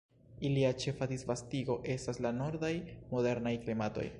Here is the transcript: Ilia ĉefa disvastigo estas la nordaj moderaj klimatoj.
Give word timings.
Ilia 0.47 0.69
ĉefa 0.83 1.07
disvastigo 1.11 1.75
estas 1.97 2.21
la 2.27 2.33
nordaj 2.41 2.73
moderaj 3.15 3.55
klimatoj. 3.67 4.09